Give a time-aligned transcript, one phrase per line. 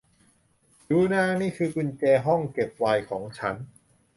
[0.89, 3.55] ดู นาง นี่คือกุญแจห้องเก็บไวน์ของฉัน